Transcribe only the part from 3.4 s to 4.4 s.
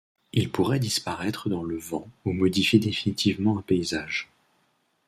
un paysage.